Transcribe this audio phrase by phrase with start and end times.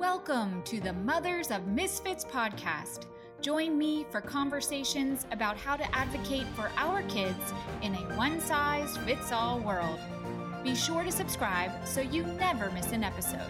[0.00, 3.04] Welcome to the Mothers of Misfits podcast.
[3.42, 7.52] Join me for conversations about how to advocate for our kids
[7.82, 10.00] in a one size fits all world.
[10.64, 13.46] Be sure to subscribe so you never miss an episode.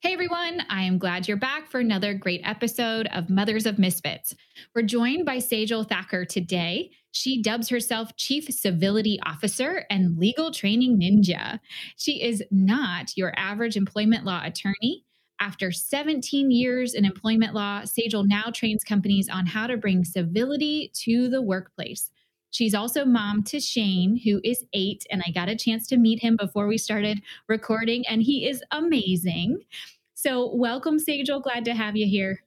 [0.00, 4.34] Hey everyone, I am glad you're back for another great episode of Mothers of Misfits.
[4.74, 6.90] We're joined by Sejal Thakkar today.
[7.16, 11.58] She dubs herself Chief Civility Officer and Legal Training Ninja.
[11.96, 15.02] She is not your average employment law attorney.
[15.40, 20.92] After 17 years in employment law, Sejal now trains companies on how to bring civility
[21.04, 22.10] to the workplace.
[22.50, 26.20] She's also mom to Shane, who is eight, and I got a chance to meet
[26.20, 29.60] him before we started recording, and he is amazing.
[30.14, 31.42] So, welcome, Sejal.
[31.42, 32.42] Glad to have you here.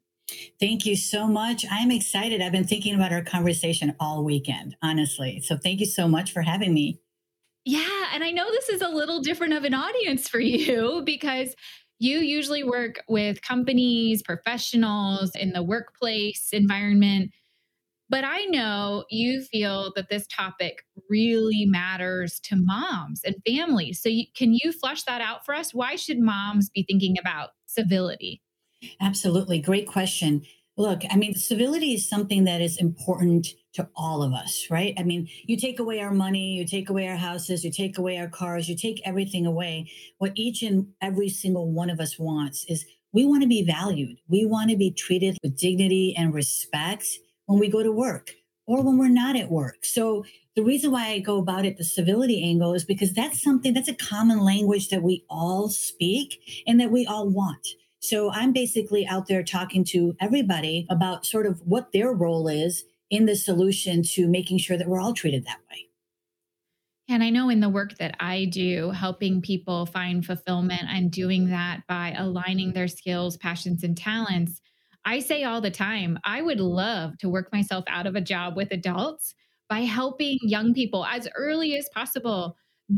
[0.59, 1.65] Thank you so much.
[1.71, 2.41] I'm excited.
[2.41, 5.41] I've been thinking about our conversation all weekend, honestly.
[5.41, 6.99] So thank you so much for having me.
[7.65, 8.07] Yeah.
[8.13, 11.55] And I know this is a little different of an audience for you because
[11.99, 17.31] you usually work with companies, professionals in the workplace environment.
[18.09, 24.01] But I know you feel that this topic really matters to moms and families.
[24.01, 25.75] So, you, can you flesh that out for us?
[25.75, 28.41] Why should moms be thinking about civility?
[29.01, 29.59] Absolutely.
[29.59, 30.43] Great question.
[30.77, 34.93] Look, I mean, civility is something that is important to all of us, right?
[34.97, 38.17] I mean, you take away our money, you take away our houses, you take away
[38.17, 39.91] our cars, you take everything away.
[40.19, 44.19] What each and every single one of us wants is we want to be valued.
[44.29, 47.05] We want to be treated with dignity and respect
[47.47, 48.31] when we go to work
[48.65, 49.83] or when we're not at work.
[49.83, 50.23] So
[50.55, 53.89] the reason why I go about it the civility angle is because that's something that's
[53.89, 57.67] a common language that we all speak and that we all want.
[57.99, 62.85] So I'm basically out there talking to everybody about sort of what their role is
[63.09, 65.89] in the solution to making sure that we're all treated that way.
[67.09, 71.49] And I know in the work that I do, helping people find fulfillment, I'm doing
[71.49, 74.61] that by aligning their skills, passions, and talents.
[75.05, 78.55] I say all the time, I would love to work myself out of a job
[78.55, 79.33] with adults
[79.67, 82.55] by helping young people as early as possible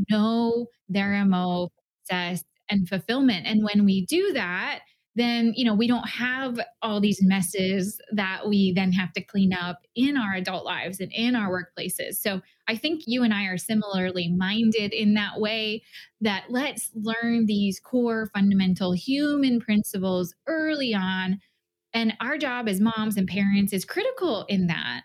[0.09, 1.69] know their MO,
[2.03, 3.45] success, and fulfillment.
[3.45, 4.81] And when we do that,
[5.16, 9.53] then you know we don't have all these messes that we then have to clean
[9.53, 12.16] up in our adult lives and in our workplaces.
[12.16, 15.83] So i think you and i are similarly minded in that way
[16.21, 21.39] that let's learn these core fundamental human principles early on.
[21.94, 25.01] And our job as moms and parents is critical in that.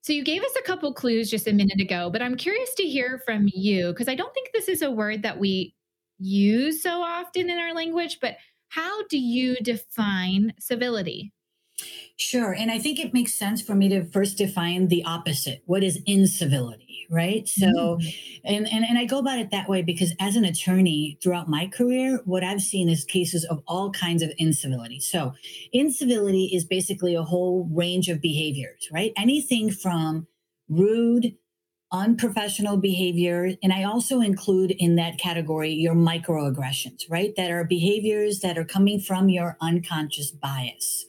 [0.00, 2.84] So you gave us a couple clues just a minute ago but i'm curious to
[2.84, 5.74] hear from you because i don't think this is a word that we
[6.18, 8.36] use so often in our language but
[8.74, 11.32] how do you define civility?
[12.16, 12.52] Sure.
[12.52, 15.62] And I think it makes sense for me to first define the opposite.
[15.66, 17.06] What is incivility?
[17.10, 17.46] Right.
[17.46, 18.08] So, mm-hmm.
[18.44, 21.66] and, and, and I go about it that way because as an attorney throughout my
[21.66, 25.00] career, what I've seen is cases of all kinds of incivility.
[25.00, 25.34] So,
[25.72, 29.12] incivility is basically a whole range of behaviors, right?
[29.16, 30.26] Anything from
[30.68, 31.36] rude,
[31.94, 33.52] unprofessional behavior.
[33.62, 37.32] And I also include in that category your microaggressions, right?
[37.36, 41.06] That are behaviors that are coming from your unconscious bias.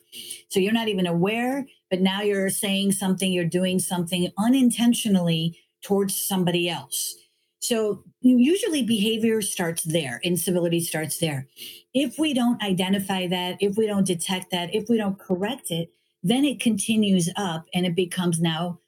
[0.50, 6.16] So you're not even aware, but now you're saying something, you're doing something unintentionally towards
[6.16, 7.16] somebody else.
[7.60, 11.48] So usually behavior starts there, incivility starts there.
[11.96, 15.90] If we don't identify that, if we don't detect that, if we don't correct it,
[16.22, 18.80] then it continues up and it becomes now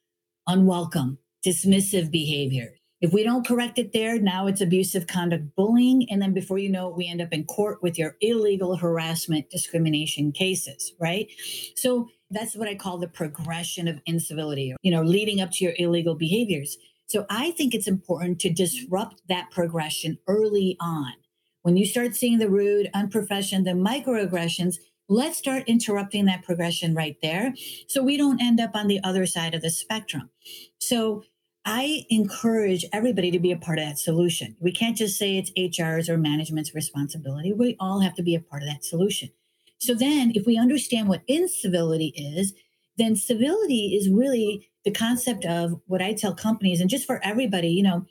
[0.46, 2.74] unwelcome, dismissive behavior.
[3.00, 6.08] If we don't correct it there, now it's abusive conduct bullying.
[6.10, 9.52] And then before you know it, we end up in court with your illegal harassment
[9.52, 11.28] discrimination cases, right?
[11.76, 15.74] So that's what I call the progression of incivility, you know, leading up to your
[15.78, 16.76] illegal behaviors.
[17.06, 21.14] So I think it's important to disrupt that progression early on.
[21.62, 24.76] When you start seeing the rude, unprofessional, the microaggressions,
[25.08, 27.54] let's start interrupting that progression right there
[27.88, 30.30] so we don't end up on the other side of the spectrum.
[30.80, 31.24] So
[31.70, 34.56] I encourage everybody to be a part of that solution.
[34.62, 37.52] We can't just say it's HR's or management's responsibility.
[37.52, 39.32] We all have to be a part of that solution.
[39.78, 42.54] So then, if we understand what incivility is,
[42.98, 47.68] then civility is really the concept of what I tell companies and just for everybody,
[47.68, 48.06] you know,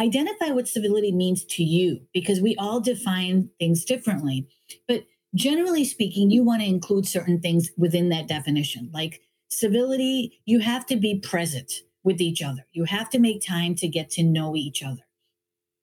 [0.00, 4.48] identify what civility means to you because we all define things differently.
[4.88, 8.90] But generally speaking, you want to include certain things within that definition.
[8.92, 11.72] Like civility, you have to be present
[12.06, 12.64] with each other.
[12.72, 15.02] You have to make time to get to know each other.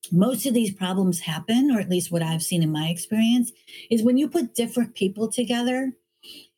[0.09, 3.51] Most of these problems happen, or at least what I've seen in my experience,
[3.91, 5.91] is when you put different people together.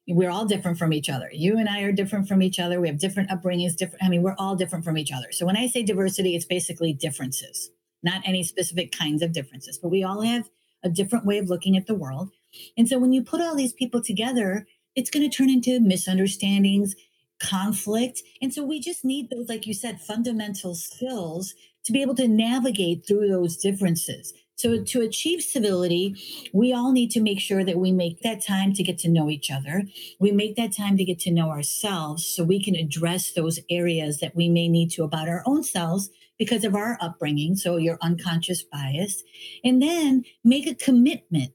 [0.07, 1.29] We're all different from each other.
[1.33, 2.79] You and I are different from each other.
[2.79, 4.03] We have different upbringings, different.
[4.03, 5.31] I mean, we're all different from each other.
[5.31, 7.71] So when I say diversity, it's basically differences,
[8.03, 10.47] not any specific kinds of differences, but we all have
[10.83, 12.29] a different way of looking at the world.
[12.77, 16.95] And so when you put all these people together, it's going to turn into misunderstandings,
[17.39, 18.21] conflict.
[18.41, 21.53] And so we just need those, like you said, fundamental skills
[21.83, 24.33] to be able to navigate through those differences.
[24.57, 26.15] So, to achieve civility,
[26.53, 29.29] we all need to make sure that we make that time to get to know
[29.29, 29.83] each other.
[30.17, 34.19] We make that time to get to know ourselves so we can address those areas
[34.19, 36.09] that we may need to about our own selves
[36.39, 37.57] because of our upbringing.
[37.57, 39.23] So, your unconscious bias.
[39.61, 41.51] And then make a commitment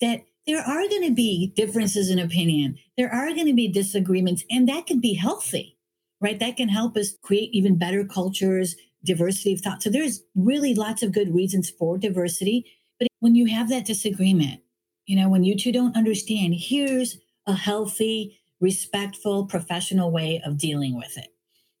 [0.00, 4.42] that there are going to be differences in opinion, there are going to be disagreements,
[4.50, 5.78] and that can be healthy,
[6.20, 6.40] right?
[6.40, 8.74] That can help us create even better cultures
[9.04, 9.80] diversity of thought.
[9.80, 12.66] So there's really lots of good reasons for diversity.
[12.98, 14.60] But when you have that disagreement,
[15.06, 20.96] you know, when you two don't understand, here's a healthy, respectful, professional way of dealing
[20.96, 21.28] with it.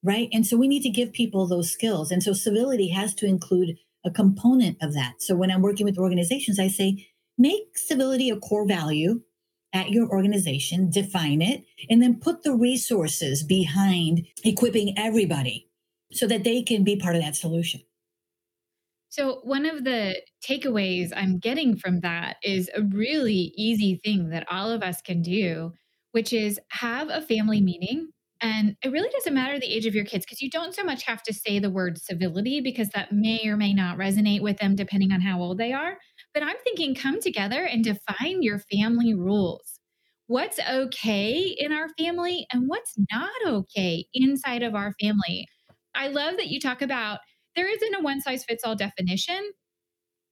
[0.02, 0.28] Right.
[0.32, 2.12] And so we need to give people those skills.
[2.12, 5.16] And so civility has to include a component of that.
[5.18, 7.08] So when I'm working with organizations, I say,
[7.40, 9.22] make civility a core value
[9.72, 15.68] at your organization, define it, and then put the resources behind equipping everybody
[16.12, 17.80] so that they can be part of that solution.
[19.08, 24.46] So, one of the takeaways I'm getting from that is a really easy thing that
[24.50, 25.72] all of us can do,
[26.12, 28.10] which is have a family meeting.
[28.42, 31.02] And it really doesn't matter the age of your kids because you don't so much
[31.04, 34.76] have to say the word civility because that may or may not resonate with them
[34.76, 35.98] depending on how old they are.
[36.32, 39.80] But I'm thinking come together and define your family rules.
[40.26, 45.48] What's okay in our family and what's not okay inside of our family?
[45.94, 47.18] I love that you talk about
[47.56, 49.50] there isn't a one size fits all definition.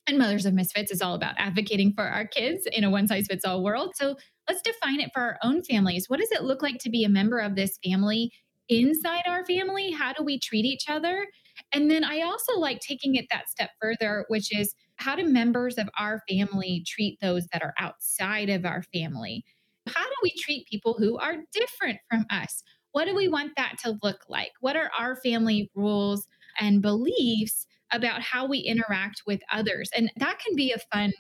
[0.06, 3.27] And Mothers of Misfits is all about advocating for our kids in a one size
[3.27, 3.93] fits all world.
[3.97, 4.17] So
[4.49, 6.06] let's define it for our own families.
[6.09, 8.31] What does it look like to be a member of this family
[8.69, 9.91] inside our family?
[9.91, 11.27] How do we treat each other?
[11.75, 15.79] And then I also like taking it that step further, which is how do members
[15.79, 19.45] of our family treat those that are outside of our family?
[19.87, 22.62] How do we treat people who are different from us?
[22.93, 24.53] What do we want that to look like?
[24.61, 26.27] What are our family rules
[26.59, 29.89] and beliefs about how we interact with others?
[29.97, 31.12] And that can be a fun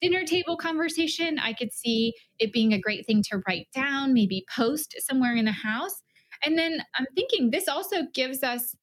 [0.00, 1.38] dinner table conversation.
[1.38, 5.44] I could see it being a great thing to write down, maybe post somewhere in
[5.44, 6.02] the house.
[6.44, 8.74] And then I'm thinking this also gives us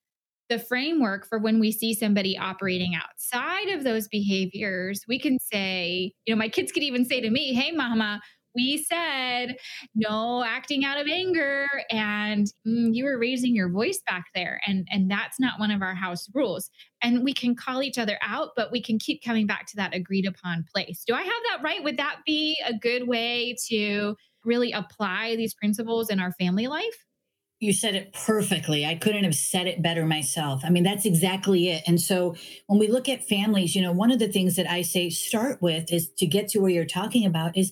[0.50, 5.03] the framework for when we see somebody operating outside of those behaviors.
[5.07, 8.21] We can say, you know, my kids could even say to me, Hey, mama,
[8.56, 9.57] we said
[9.95, 14.88] no acting out of anger and mm, you were raising your voice back there and
[14.89, 16.69] and that's not one of our house rules.
[17.01, 19.94] And we can call each other out but we can keep coming back to that
[19.94, 21.03] agreed upon place.
[21.06, 21.83] Do i have that right?
[21.83, 24.15] Would that be a good way to
[24.45, 27.06] really apply these principles in our family life
[27.59, 28.85] you said it perfectly.
[28.85, 30.61] I couldn't have said it better myself.
[30.65, 31.83] I mean, that's exactly it.
[31.87, 32.35] And so
[32.67, 35.61] when we look at families, you know, one of the things that I say start
[35.61, 37.71] with is to get to where you're talking about is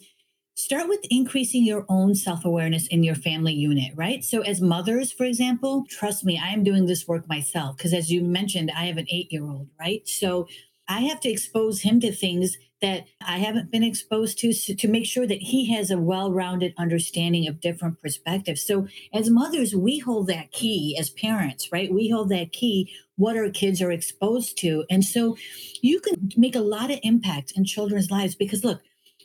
[0.55, 4.23] start with increasing your own self awareness in your family unit, right?
[4.23, 8.11] So, as mothers, for example, trust me, I am doing this work myself because, as
[8.11, 10.07] you mentioned, I have an eight year old, right?
[10.07, 10.47] So,
[10.87, 14.87] I have to expose him to things that I haven't been exposed to so to
[14.89, 18.61] make sure that he has a well rounded understanding of different perspectives.
[18.67, 21.91] So, as mothers, we hold that key as parents, right?
[21.91, 24.83] We hold that key what our kids are exposed to.
[24.89, 25.37] And so,
[25.81, 28.81] you can make a lot of impact in children's lives because, look,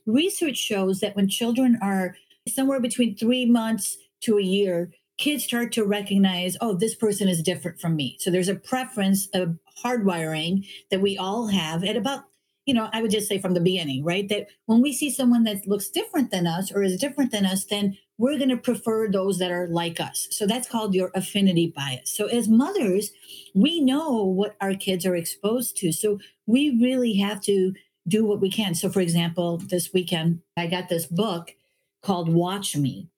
[0.07, 2.17] research shows that when children are
[2.49, 7.43] somewhere between three months to a year, kids start to recognize, oh, this person is
[7.43, 8.17] different from me.
[8.21, 12.25] So there's a preference of hardwiring that we all have at about,
[12.69, 14.29] you know, I would just say from the beginning, right?
[14.29, 17.65] That when we see someone that looks different than us or is different than us,
[17.65, 20.29] then we're going to prefer those that are like us.
[20.31, 22.15] So that's called your affinity bias.
[22.15, 23.11] So as mothers,
[23.55, 25.93] we know what our kids are exposed to.
[25.93, 27.73] So we really have to
[28.07, 28.75] do what we can.
[28.75, 31.55] So, for example, this weekend, I got this book
[32.03, 33.09] called Watch Me.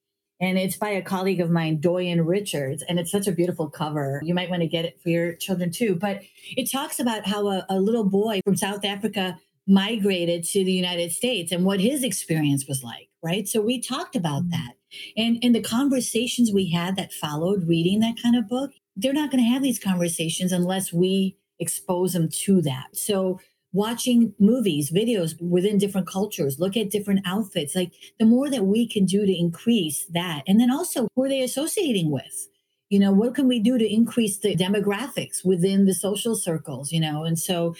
[0.41, 2.83] And it's by a colleague of mine, Doyin Richards.
[2.89, 4.21] And it's such a beautiful cover.
[4.25, 5.95] You might want to get it for your children too.
[5.95, 6.21] But
[6.57, 11.11] it talks about how a, a little boy from South Africa migrated to the United
[11.11, 13.47] States and what his experience was like, right?
[13.47, 14.51] So we talked about mm-hmm.
[14.51, 14.73] that.
[15.15, 19.31] And in the conversations we had that followed reading that kind of book, they're not
[19.31, 22.95] going to have these conversations unless we expose them to that.
[22.95, 23.39] So
[23.73, 27.75] watching movies, videos within different cultures, look at different outfits.
[27.75, 30.43] Like the more that we can do to increase that.
[30.47, 32.47] And then also, who are they associating with?
[32.89, 36.99] You know, what can we do to increase the demographics within the social circles, you
[36.99, 37.23] know?
[37.23, 37.73] And so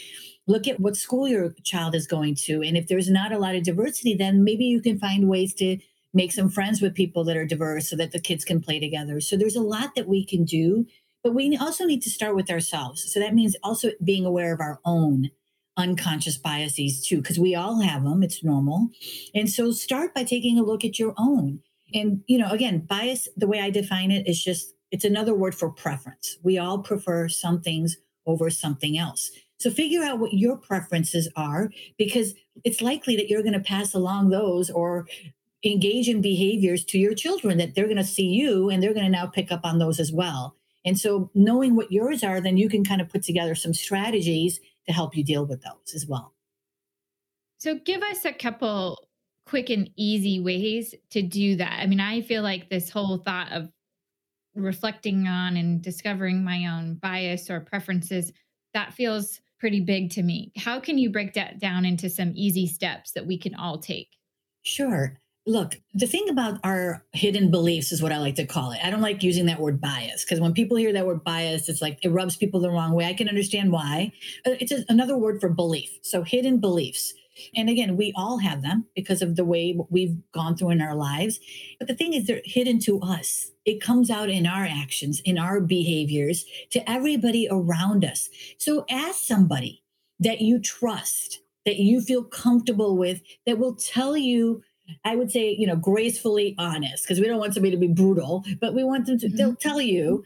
[0.47, 2.61] look at what school your child is going to.
[2.61, 5.77] And if there's not a lot of diversity, then maybe you can find ways to
[6.13, 9.19] make some friends with people that are diverse so that the kids can play together.
[9.19, 10.85] So there's a lot that we can do,
[11.23, 13.11] but we also need to start with ourselves.
[13.13, 15.29] So that means also being aware of our own
[15.77, 18.23] unconscious biases too, because we all have them.
[18.23, 18.89] It's normal.
[19.33, 21.59] And so start by taking a look at your own.
[21.93, 25.55] And, you know, again, bias, the way I define it is just, it's another word
[25.55, 26.37] for preference.
[26.43, 29.31] We all prefer some things over something else.
[29.59, 33.93] So figure out what your preferences are because it's likely that you're going to pass
[33.93, 35.07] along those or
[35.63, 39.05] engage in behaviors to your children that they're going to see you and they're going
[39.05, 40.55] to now pick up on those as well.
[40.83, 44.59] And so knowing what yours are, then you can kind of put together some strategies
[44.87, 46.33] to help you deal with those as well.
[47.57, 49.07] So give us a couple
[49.45, 51.79] quick and easy ways to do that.
[51.79, 53.69] I mean, I feel like this whole thought of
[54.55, 58.31] reflecting on and discovering my own bias or preferences,
[58.73, 60.51] that feels pretty big to me.
[60.57, 64.17] How can you break that down into some easy steps that we can all take?
[64.63, 65.17] Sure.
[65.47, 68.79] Look, the thing about our hidden beliefs is what I like to call it.
[68.83, 71.81] I don't like using that word bias because when people hear that word bias, it's
[71.81, 73.05] like it rubs people the wrong way.
[73.05, 74.11] I can understand why.
[74.45, 75.97] Uh, it's another word for belief.
[76.03, 77.13] So, hidden beliefs.
[77.55, 80.93] And again, we all have them because of the way we've gone through in our
[80.93, 81.39] lives.
[81.79, 83.49] But the thing is, they're hidden to us.
[83.65, 88.29] It comes out in our actions, in our behaviors, to everybody around us.
[88.59, 89.81] So, ask somebody
[90.19, 94.61] that you trust, that you feel comfortable with, that will tell you
[95.05, 98.43] I would say, you know, gracefully honest because we don't want somebody to be brutal,
[98.59, 99.37] but we want them to, mm-hmm.
[99.37, 100.23] they'll tell you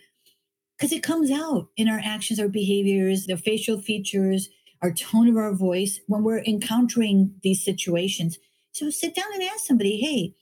[0.77, 4.49] because it comes out in our actions, our behaviors, the facial features,
[4.81, 8.37] our tone of our voice when we're encountering these situations.
[8.73, 10.33] So sit down and ask somebody, hey,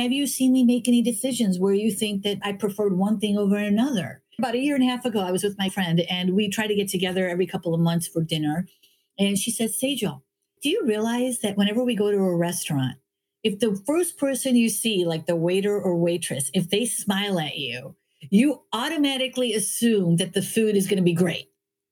[0.00, 3.38] have you seen me make any decisions where you think that I preferred one thing
[3.38, 4.22] over another?
[4.38, 6.66] About a year and a half ago, I was with my friend and we try
[6.66, 8.66] to get together every couple of months for dinner.
[9.18, 10.20] And she said, Sejal,
[10.62, 12.96] do you realize that whenever we go to a restaurant,
[13.46, 17.56] if the first person you see, like the waiter or waitress, if they smile at
[17.56, 17.94] you,
[18.28, 21.48] you automatically assume that the food is going to be great.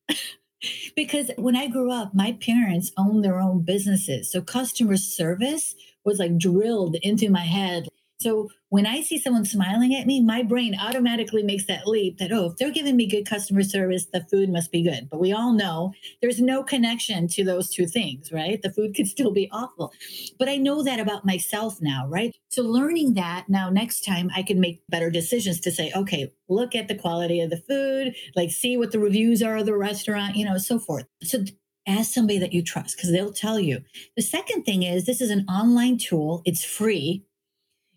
[0.96, 4.32] because when I grew up, my parents owned their own businesses.
[4.32, 7.87] So customer service was like drilled into my head.
[8.25, 12.33] So when I see someone smiling at me, my brain automatically makes that leap that,
[12.33, 15.11] oh, if they're giving me good customer service, the food must be good.
[15.11, 18.62] But we all know there's no connection to those two things, right?
[18.62, 19.93] The food could still be awful.
[20.38, 22.35] But I know that about myself now, right?
[22.49, 26.75] So learning that now, next time I can make better decisions to say, okay, look
[26.75, 30.35] at the quality of the food, like see what the reviews are of the restaurant,
[30.35, 31.04] you know, so forth.
[31.23, 31.45] So
[31.87, 33.81] ask somebody that you trust because they'll tell you.
[34.16, 37.26] The second thing is this is an online tool, it's free.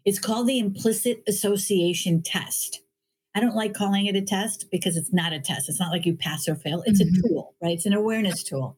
[0.07, 2.79] It's called the implicit association test.
[3.35, 5.67] I don't like calling it a test because it's not a test.
[5.67, 6.81] It's not like you pass or fail.
[6.85, 7.25] It's mm-hmm.
[7.25, 7.73] a tool, right?
[7.73, 8.77] It's an awareness tool.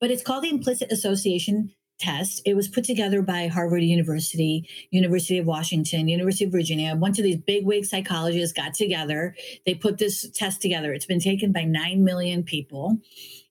[0.00, 2.42] But it's called the implicit association test.
[2.44, 6.92] It was put together by Harvard University, University of Washington, University of Virginia.
[6.92, 9.36] A bunch of these bigwig psychologists got together.
[9.66, 10.92] They put this test together.
[10.92, 12.98] It's been taken by 9 million people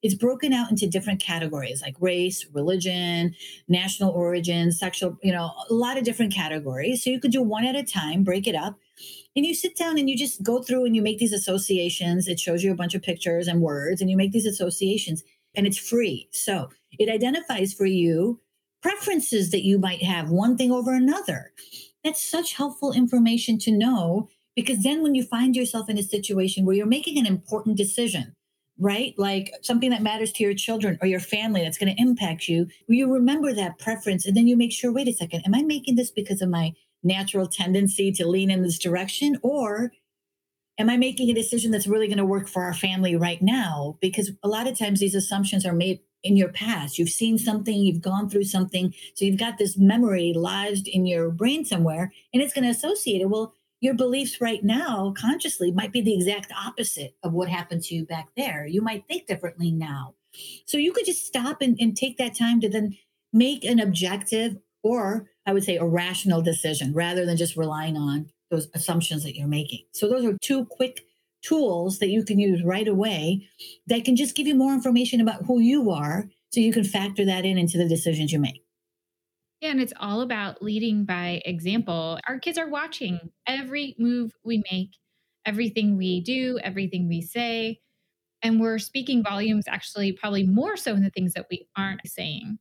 [0.03, 3.33] it's broken out into different categories like race, religion,
[3.69, 7.03] national origin, sexual, you know, a lot of different categories.
[7.03, 8.77] So you could do one at a time, break it up.
[9.35, 12.27] And you sit down and you just go through and you make these associations.
[12.27, 15.23] It shows you a bunch of pictures and words, and you make these associations,
[15.55, 16.27] and it's free.
[16.31, 16.69] So
[16.99, 18.39] it identifies for you
[18.83, 21.53] preferences that you might have one thing over another.
[22.03, 26.65] That's such helpful information to know because then when you find yourself in a situation
[26.65, 28.35] where you're making an important decision,
[28.79, 29.13] right?
[29.17, 32.67] Like something that matters to your children or your family that's going to impact you.
[32.87, 35.95] You remember that preference and then you make sure, wait a second, am I making
[35.95, 39.37] this because of my natural tendency to lean in this direction?
[39.43, 39.91] Or
[40.79, 43.97] am I making a decision that's really going to work for our family right now?
[44.01, 46.97] Because a lot of times these assumptions are made in your past.
[46.97, 48.93] You've seen something, you've gone through something.
[49.13, 53.21] So you've got this memory lodged in your brain somewhere and it's going to associate
[53.21, 53.29] it.
[53.29, 53.53] Well,
[53.83, 58.05] your beliefs right now consciously might be the exact opposite of what happened to you
[58.05, 58.65] back there.
[58.65, 60.15] You might think differently now.
[60.65, 62.95] So you could just stop and, and take that time to then
[63.33, 68.29] make an objective or I would say a rational decision rather than just relying on
[68.49, 69.83] those assumptions that you're making.
[69.91, 71.01] So those are two quick
[71.41, 73.49] tools that you can use right away
[73.87, 77.25] that can just give you more information about who you are so you can factor
[77.25, 78.62] that in into the decisions you make.
[79.63, 82.19] And it's all about leading by example.
[82.27, 84.97] Our kids are watching every move we make,
[85.45, 87.79] everything we do, everything we say.
[88.41, 92.59] And we're speaking volumes actually, probably more so in the things that we aren't saying.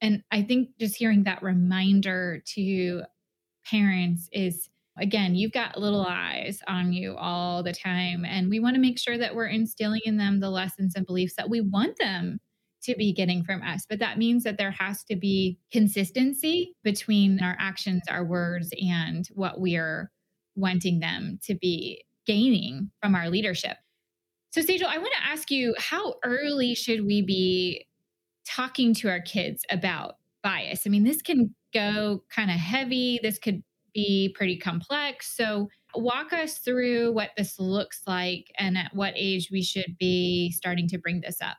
[0.00, 3.02] And I think just hearing that reminder to
[3.66, 8.24] parents is again, you've got little eyes on you all the time.
[8.24, 11.34] And we want to make sure that we're instilling in them the lessons and beliefs
[11.36, 12.40] that we want them
[12.82, 13.84] to be getting from us.
[13.88, 19.26] But that means that there has to be consistency between our actions, our words, and
[19.34, 20.10] what we are
[20.54, 23.76] wanting them to be gaining from our leadership.
[24.50, 27.86] So, Sejal, I want to ask you how early should we be
[28.46, 30.82] talking to our kids about bias?
[30.86, 33.20] I mean, this can go kind of heavy.
[33.22, 33.62] This could
[33.94, 35.34] be pretty complex.
[35.36, 40.50] So, walk us through what this looks like and at what age we should be
[40.52, 41.56] starting to bring this up.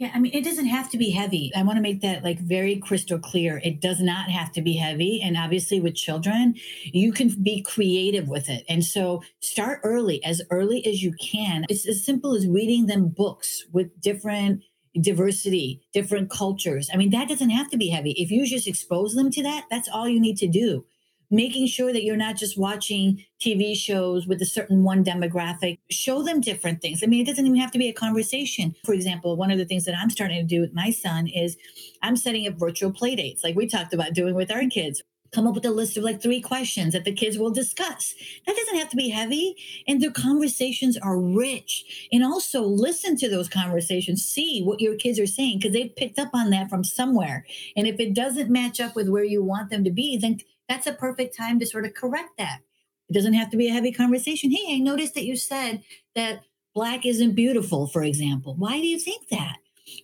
[0.00, 1.52] Yeah, I mean, it doesn't have to be heavy.
[1.54, 3.60] I want to make that like very crystal clear.
[3.62, 5.20] It does not have to be heavy.
[5.22, 6.54] And obviously, with children,
[6.84, 8.64] you can be creative with it.
[8.66, 11.66] And so, start early, as early as you can.
[11.68, 14.62] It's as simple as reading them books with different
[14.98, 16.88] diversity, different cultures.
[16.90, 18.12] I mean, that doesn't have to be heavy.
[18.12, 20.86] If you just expose them to that, that's all you need to do
[21.30, 25.78] making sure that you're not just watching TV shows with a certain one demographic.
[25.90, 27.02] Show them different things.
[27.02, 28.74] I mean, it doesn't even have to be a conversation.
[28.84, 31.56] For example, one of the things that I'm starting to do with my son is
[32.02, 35.02] I'm setting up virtual play dates, like we talked about doing with our kids.
[35.32, 38.14] Come up with a list of like three questions that the kids will discuss.
[38.46, 39.54] That doesn't have to be heavy.
[39.86, 42.08] And their conversations are rich.
[42.10, 46.18] And also listen to those conversations, see what your kids are saying, because they've picked
[46.18, 47.46] up on that from somewhere.
[47.76, 50.86] And if it doesn't match up with where you want them to be, then that's
[50.86, 52.60] a perfect time to sort of correct that.
[53.08, 54.52] It doesn't have to be a heavy conversation.
[54.52, 55.82] Hey, I noticed that you said
[56.14, 58.54] that black isn't beautiful, for example.
[58.56, 59.56] Why do you think that?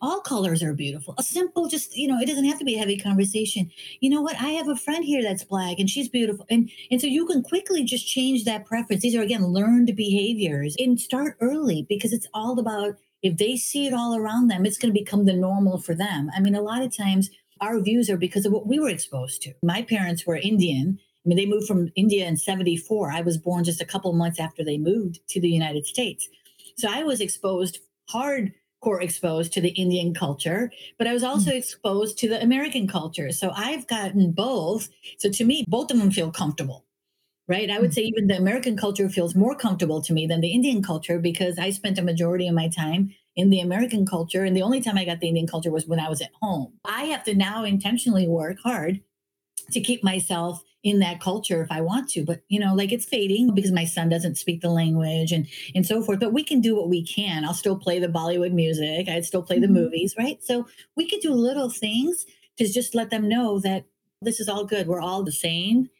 [0.03, 1.15] All colors are beautiful.
[1.17, 3.71] A simple, just, you know, it doesn't have to be a heavy conversation.
[4.01, 4.35] You know what?
[4.41, 6.45] I have a friend here that's black and she's beautiful.
[6.51, 9.03] And and so you can quickly just change that preference.
[9.03, 13.87] These are again learned behaviors and start early because it's all about if they see
[13.87, 16.29] it all around them, it's going to become the normal for them.
[16.35, 17.31] I mean, a lot of times
[17.61, 19.55] our views are because of what we were exposed to.
[19.63, 20.99] My parents were Indian.
[21.25, 23.13] I mean, they moved from India in 74.
[23.13, 26.29] I was born just a couple months after they moved to the United States.
[26.77, 27.79] So I was exposed,
[28.11, 31.59] hardcore exposed to the Indian culture, but I was also mm-hmm.
[31.59, 33.33] exposed to the American culture.
[33.33, 34.89] So I've gotten both.
[35.19, 36.87] So to me, both of them feel comfortable
[37.49, 37.71] right?
[37.71, 40.83] I would say even the American culture feels more comfortable to me than the Indian
[40.83, 44.45] culture because I spent a majority of my time in the American culture.
[44.45, 46.73] And the only time I got the Indian culture was when I was at home.
[46.85, 49.01] I have to now intentionally work hard
[49.73, 52.25] to keep myself in that culture if I want to.
[52.25, 55.85] But you know, like it's fading because my son doesn't speak the language and and
[55.85, 56.21] so forth.
[56.21, 57.45] But we can do what we can.
[57.45, 59.09] I'll still play the Bollywood music.
[59.09, 59.75] I'd still play the mm-hmm.
[59.75, 60.43] movies, right?
[60.43, 62.25] So we could do little things
[62.59, 63.85] to just let them know that
[64.23, 64.87] this is all good.
[64.87, 65.91] We're all the same.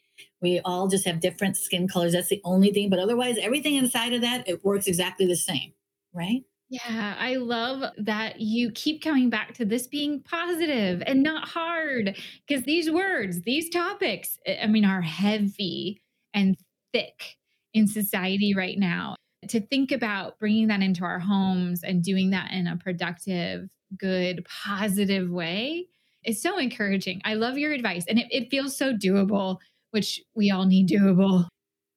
[0.41, 2.13] We all just have different skin colors.
[2.13, 2.89] That's the only thing.
[2.89, 5.73] But otherwise, everything inside of that, it works exactly the same,
[6.15, 6.45] right?
[6.69, 12.17] Yeah, I love that you keep coming back to this being positive and not hard
[12.47, 16.03] because these words, these topics, I mean, are heavy
[16.35, 16.57] and
[16.93, 17.37] thick
[17.73, 19.15] in society right now.
[19.49, 24.45] To think about bringing that into our homes and doing that in a productive, good,
[24.47, 25.87] positive way
[26.25, 27.21] is so encouraging.
[27.25, 29.59] I love your advice and it, it feels so doable,
[29.93, 31.47] which we all need doable.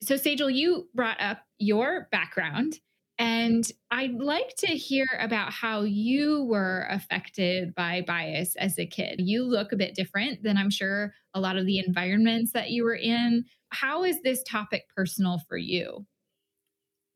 [0.03, 2.79] So, Sejal, you brought up your background
[3.19, 9.17] and I'd like to hear about how you were affected by bias as a kid.
[9.19, 12.85] You look a bit different than I'm sure a lot of the environments that you
[12.85, 13.45] were in.
[13.71, 16.05] How is this topic personal for you?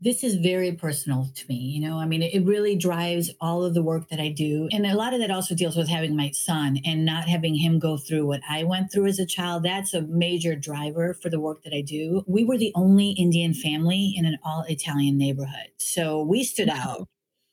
[0.04, 1.56] This is very personal to me.
[1.56, 4.68] You know, I mean, it really drives all of the work that I do.
[4.72, 7.80] And a lot of that also deals with having my son and not having him
[7.80, 9.64] go through what I went through as a child.
[9.64, 12.24] That's a major driver for the work that I do.
[12.28, 15.72] We were the only Indian family in an all Italian neighborhood.
[15.78, 17.08] So we stood out.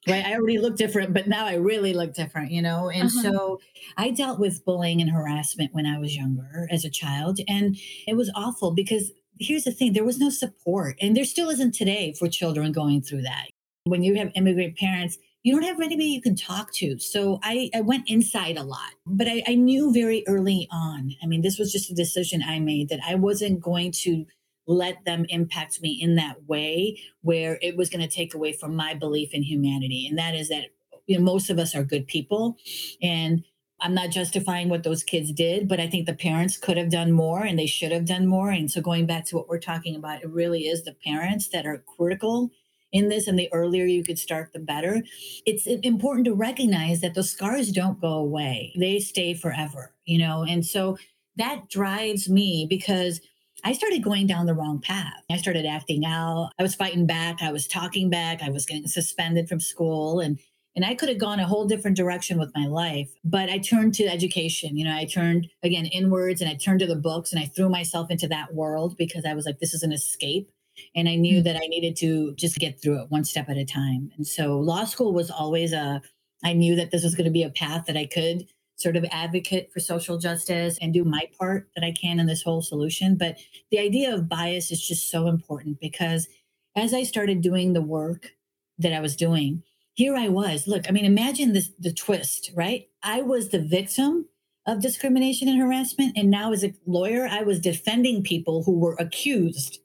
[0.09, 0.25] Right.
[0.25, 2.89] I already looked different, but now I really look different, you know?
[2.89, 3.23] And uh-huh.
[3.23, 3.61] so
[3.99, 7.39] I dealt with bullying and harassment when I was younger as a child.
[7.47, 7.77] And
[8.09, 11.75] it was awful because here's the thing there was no support, and there still isn't
[11.75, 13.49] today for children going through that.
[13.85, 16.99] When you have immigrant parents, you don't have anybody you can talk to.
[16.99, 21.15] So I, I went inside a lot, but I, I knew very early on.
[21.23, 24.27] I mean, this was just a decision I made that I wasn't going to
[24.67, 28.77] let them impact me in that way where it was going to take away from
[28.77, 30.07] my belief in humanity.
[30.07, 30.67] And that is that
[31.07, 32.57] you know, most of us are good people.
[33.03, 33.43] And
[33.81, 37.13] I'm not justifying what those kids did, but I think the parents could have done
[37.13, 38.51] more and they should have done more.
[38.51, 41.67] And so, going back to what we're talking about, it really is the parents that
[41.67, 42.51] are critical
[42.93, 43.27] in this.
[43.27, 45.03] And the earlier you could start, the better.
[45.47, 50.45] It's important to recognize that those scars don't go away, they stay forever, you know?
[50.45, 50.99] And so,
[51.37, 53.21] that drives me because
[53.65, 55.23] I started going down the wrong path.
[55.31, 56.51] I started acting out.
[56.59, 57.43] I was fighting back.
[57.43, 58.43] I was talking back.
[58.43, 60.21] I was getting suspended from school.
[60.21, 60.39] And
[60.77, 63.95] and I could have gone a whole different direction with my life, but I turned
[63.95, 64.77] to education.
[64.77, 67.69] You know, I turned again inwards and I turned to the books and I threw
[67.69, 70.51] myself into that world because I was like, this is an escape.
[70.95, 71.45] And I knew mm-hmm.
[71.45, 74.13] that I needed to just get through it one step at a time.
[74.17, 76.01] And so law school was always a,
[76.45, 79.05] I knew that this was going to be a path that I could sort of
[79.11, 83.17] advocate for social justice and do my part that I can in this whole solution.
[83.17, 83.37] But
[83.71, 86.29] the idea of bias is just so important because
[86.77, 88.31] as I started doing the work
[88.79, 89.63] that I was doing,
[89.95, 90.67] here I was.
[90.67, 92.89] Look, I mean, imagine this the twist, right?
[93.03, 94.27] I was the victim
[94.67, 96.17] of discrimination and harassment.
[96.17, 99.79] And now, as a lawyer, I was defending people who were accused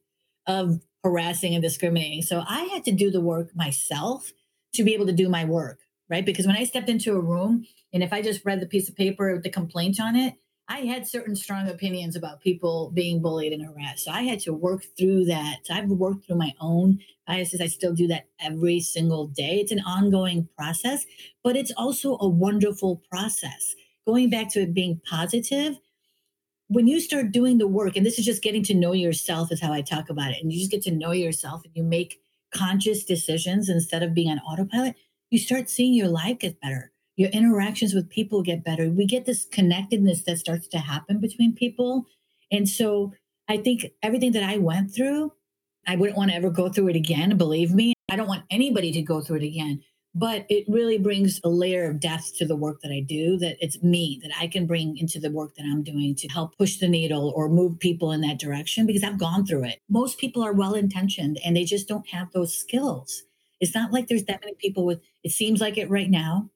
[0.47, 2.21] of harassing and discriminating.
[2.21, 4.31] So I had to do the work myself
[4.73, 6.25] to be able to do my work, right?
[6.25, 8.95] Because when I stepped into a room and if I just read the piece of
[8.95, 10.35] paper with the complaint on it,
[10.67, 14.05] I had certain strong opinions about people being bullied and harassed.
[14.05, 15.59] So I had to work through that.
[15.69, 17.61] I've worked through my own biases.
[17.61, 19.59] I still do that every single day.
[19.59, 21.05] It's an ongoing process,
[21.43, 23.75] but it's also a wonderful process.
[24.07, 25.77] Going back to it being positive,
[26.67, 29.61] when you start doing the work, and this is just getting to know yourself, is
[29.61, 32.19] how I talk about it, and you just get to know yourself and you make
[32.51, 34.95] conscious decisions instead of being on autopilot,
[35.29, 38.89] you start seeing your life get better your interactions with people get better.
[38.89, 42.05] We get this connectedness that starts to happen between people.
[42.51, 43.13] And so
[43.47, 45.31] I think everything that I went through,
[45.87, 47.37] I wouldn't want to ever go through it again.
[47.37, 49.81] Believe me, I don't want anybody to go through it again.
[50.17, 53.57] But it really brings a layer of depth to the work that I do that
[53.59, 56.77] it's me that I can bring into the work that I'm doing to help push
[56.77, 59.79] the needle or move people in that direction because I've gone through it.
[59.89, 63.23] Most people are well intentioned and they just don't have those skills.
[63.59, 66.49] It's not like there's that many people with, it seems like it right now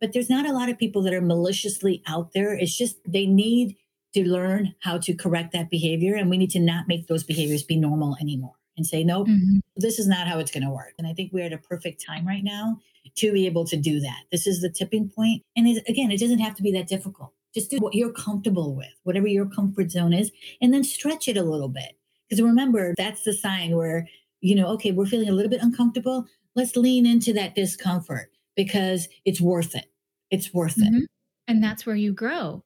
[0.00, 2.54] but there's not a lot of people that are maliciously out there.
[2.54, 3.76] It's just they need
[4.14, 6.14] to learn how to correct that behavior.
[6.14, 9.58] And we need to not make those behaviors be normal anymore and say, nope, mm-hmm.
[9.76, 10.94] this is not how it's going to work.
[10.98, 12.78] And I think we're at a perfect time right now
[13.16, 14.22] to be able to do that.
[14.32, 15.42] This is the tipping point.
[15.56, 17.32] And it, again, it doesn't have to be that difficult.
[17.54, 21.36] Just do what you're comfortable with, whatever your comfort zone is, and then stretch it
[21.36, 21.96] a little bit.
[22.28, 24.08] Because remember, that's the sign where,
[24.40, 26.26] you know, okay, we're feeling a little bit uncomfortable.
[26.56, 29.86] Let's lean into that discomfort because it's worth it.
[30.30, 30.96] It's worth mm-hmm.
[30.96, 31.10] it.
[31.46, 32.62] And that's where you grow.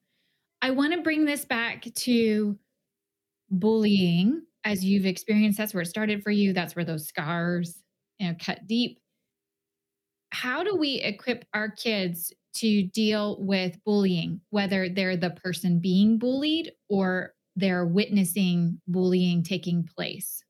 [0.62, 2.58] I want to bring this back to
[3.50, 5.58] bullying as you've experienced.
[5.58, 6.52] That's where it started for you.
[6.52, 7.82] That's where those scars,
[8.18, 8.98] you know, cut deep.
[10.30, 16.18] How do we equip our kids to deal with bullying, whether they're the person being
[16.18, 20.42] bullied or they're witnessing bullying taking place?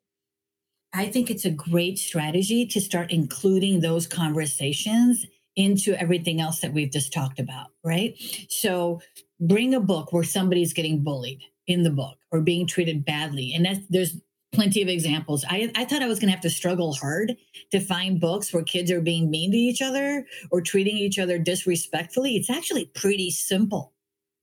[0.93, 6.73] I think it's a great strategy to start including those conversations into everything else that
[6.73, 8.15] we've just talked about, right?
[8.49, 9.01] So
[9.41, 13.53] bring a book where somebody's getting bullied in the book or being treated badly.
[13.53, 14.17] And that's, there's
[14.53, 15.45] plenty of examples.
[15.49, 17.37] I, I thought I was going to have to struggle hard
[17.71, 21.39] to find books where kids are being mean to each other or treating each other
[21.39, 22.37] disrespectfully.
[22.37, 23.93] It's actually pretty simple,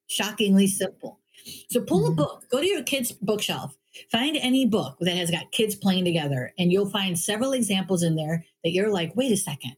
[0.08, 1.20] shockingly simple.
[1.70, 2.14] So pull mm-hmm.
[2.14, 3.76] a book, go to your kid's bookshelf,
[4.12, 8.16] Find any book that has got kids playing together, and you'll find several examples in
[8.16, 9.76] there that you're like, wait a second,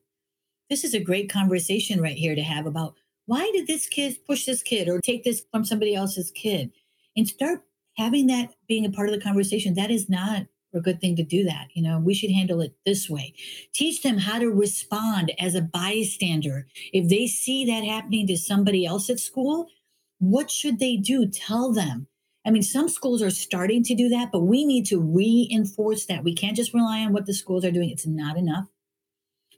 [0.69, 4.45] this is a great conversation right here to have about why did this kid push
[4.45, 6.71] this kid or take this from somebody else's kid?
[7.15, 7.63] And start
[7.97, 9.73] having that being a part of the conversation.
[9.73, 11.67] That is not a good thing to do that.
[11.73, 13.34] You know, we should handle it this way.
[13.73, 16.67] Teach them how to respond as a bystander.
[16.93, 19.67] If they see that happening to somebody else at school,
[20.19, 21.27] what should they do?
[21.27, 22.08] Tell them
[22.47, 26.23] I mean, some schools are starting to do that, but we need to reinforce that.
[26.23, 28.67] We can't just rely on what the schools are doing, it's not enough.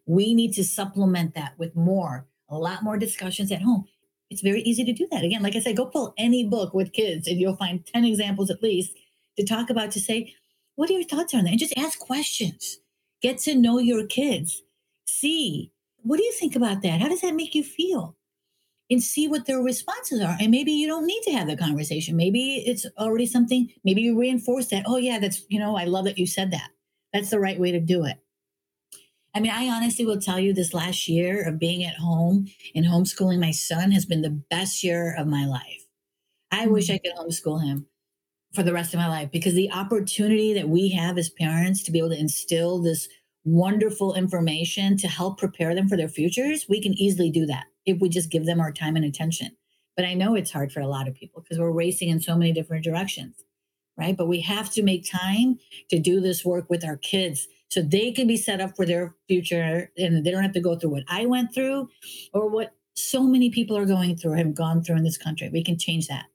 [0.08, 3.86] We need to supplement that with more, a lot more discussions at home.
[4.32, 5.24] It's very easy to do that.
[5.24, 8.50] Again, like I said, go pull any book with kids and you'll find 10 examples
[8.50, 8.94] at least
[9.38, 10.34] to talk about to say,
[10.76, 11.52] what are your thoughts on that?
[11.52, 12.80] And just ask questions.
[13.22, 14.64] Get to know your kids.
[15.06, 15.72] See,
[16.02, 17.02] what do you think about that?
[17.02, 18.16] How does that make you feel?
[18.90, 20.36] And see what their responses are.
[20.40, 22.16] And maybe you don't need to have the conversation.
[22.16, 24.86] Maybe it's already something, maybe you reinforce that.
[24.88, 26.70] Oh, yeah, that's, you know, I love that you said that.
[27.14, 28.18] That's the right way to do it.
[29.36, 32.86] I mean, I honestly will tell you this last year of being at home and
[32.86, 35.86] homeschooling my son has been the best year of my life.
[36.52, 36.74] I mm-hmm.
[36.74, 37.86] wish I could homeschool him
[38.54, 41.92] for the rest of my life because the opportunity that we have as parents to
[41.92, 43.08] be able to instill this
[43.52, 48.00] wonderful information to help prepare them for their futures, we can easily do that if
[48.00, 49.56] we just give them our time and attention.
[49.96, 52.36] But I know it's hard for a lot of people because we're racing in so
[52.38, 53.44] many different directions,
[53.98, 54.16] right?
[54.16, 55.60] But we have to make time
[55.90, 59.16] to do this work with our kids so they can be set up for their
[59.28, 61.90] future and they don't have to go through what I went through
[62.34, 65.50] or what so many people are going through have gone through in this country.
[65.50, 66.26] We can change that.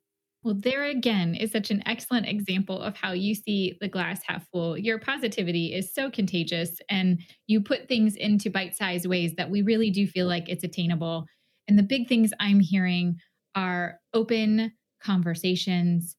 [0.44, 4.46] Well, there again is such an excellent example of how you see the glass half
[4.52, 4.76] full.
[4.76, 9.62] Your positivity is so contagious, and you put things into bite sized ways that we
[9.62, 11.24] really do feel like it's attainable.
[11.66, 13.16] And the big things I'm hearing
[13.54, 16.14] are open conversations,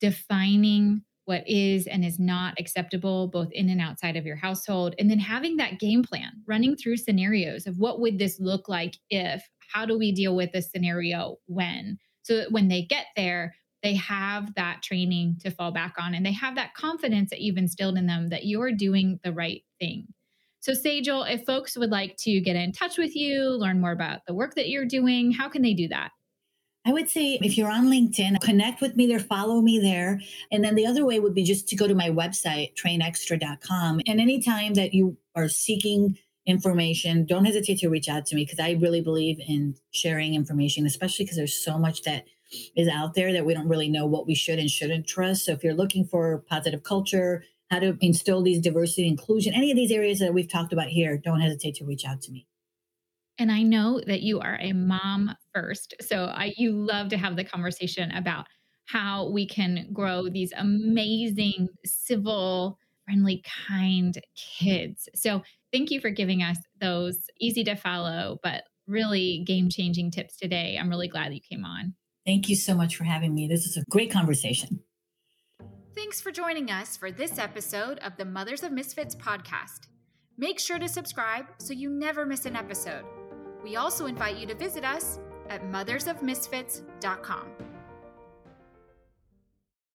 [0.00, 5.10] defining what is and is not acceptable both in and outside of your household and
[5.10, 9.42] then having that game plan running through scenarios of what would this look like if
[9.74, 13.52] how do we deal with this scenario when so that when they get there
[13.86, 17.56] they have that training to fall back on and they have that confidence that you've
[17.56, 20.08] instilled in them that you're doing the right thing
[20.60, 24.26] So, Sejal, if folks would like to get in touch with you, learn more about
[24.26, 26.10] the work that you're doing, how can they do that?
[26.84, 30.20] I would say if you're on LinkedIn, connect with me there, follow me there.
[30.50, 34.00] And then the other way would be just to go to my website, trainextra.com.
[34.08, 38.58] And anytime that you are seeking information, don't hesitate to reach out to me because
[38.58, 42.24] I really believe in sharing information, especially because there's so much that
[42.76, 45.44] is out there that we don't really know what we should and shouldn't trust.
[45.44, 49.76] So if you're looking for positive culture, how to instill these diversity inclusion, any of
[49.76, 52.46] these areas that we've talked about here, don't hesitate to reach out to me.
[53.38, 55.94] And I know that you are a mom first.
[56.00, 58.46] So I, you love to have the conversation about
[58.86, 65.08] how we can grow these amazing, civil, friendly, kind kids.
[65.14, 70.36] So thank you for giving us those easy to follow, but really game changing tips
[70.36, 70.78] today.
[70.80, 71.94] I'm really glad that you came on.
[72.26, 73.46] Thank you so much for having me.
[73.46, 74.80] This is a great conversation.
[75.94, 79.86] Thanks for joining us for this episode of the Mothers of Misfits podcast.
[80.36, 83.04] Make sure to subscribe so you never miss an episode.
[83.64, 87.65] We also invite you to visit us at mothersofmisfits.com.